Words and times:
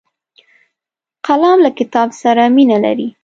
قلم 1.27 1.57
له 1.65 1.69
کتاب 1.79 2.09
سره 2.21 2.43
مینه 2.55 2.77
لري 2.85 3.07